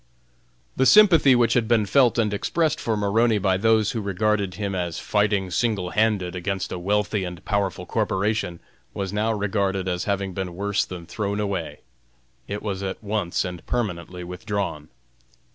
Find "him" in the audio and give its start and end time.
4.55-4.73